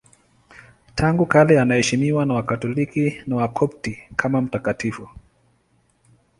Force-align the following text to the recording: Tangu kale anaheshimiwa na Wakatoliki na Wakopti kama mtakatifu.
Tangu 0.95 1.25
kale 1.25 1.59
anaheshimiwa 1.61 2.25
na 2.25 2.33
Wakatoliki 2.33 3.17
na 3.27 3.35
Wakopti 3.35 3.99
kama 4.15 4.41
mtakatifu. 4.41 5.09